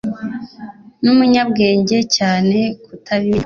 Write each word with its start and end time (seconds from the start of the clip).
ni 1.01 1.09
umunyabwenge 1.13 1.97
cyane 2.15 2.57
kutabimenya 2.85 3.39